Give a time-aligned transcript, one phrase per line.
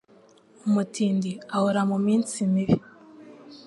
[0.67, 2.77] Umutindi ahora mu minsi mibi